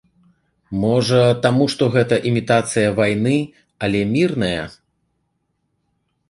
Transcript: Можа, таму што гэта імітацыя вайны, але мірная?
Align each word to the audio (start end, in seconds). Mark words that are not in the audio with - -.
Можа, 0.83 1.19
таму 1.43 1.67
што 1.73 1.83
гэта 1.95 2.15
імітацыя 2.29 2.89
вайны, 3.01 3.35
але 3.89 3.99
мірная? 4.15 4.63